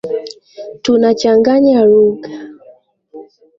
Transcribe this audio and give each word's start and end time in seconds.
Tunachanganya 0.83 1.79
lugha. 1.89 2.31